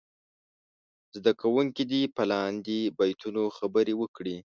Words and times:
زده 1.17 1.31
کوونکي 1.41 1.83
دې 1.91 2.01
په 2.15 2.23
لاندې 2.31 2.79
بیتونو 2.97 3.41
خبرې 3.57 3.93
وکړي. 3.97 4.37